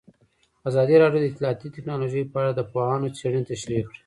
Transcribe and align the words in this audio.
ازادي 0.69 0.95
راډیو 1.03 1.21
د 1.21 1.25
اطلاعاتی 1.31 1.67
تکنالوژي 1.75 2.21
په 2.31 2.37
اړه 2.41 2.51
د 2.55 2.61
پوهانو 2.71 3.13
څېړنې 3.17 3.47
تشریح 3.51 3.81
کړې. 3.87 3.97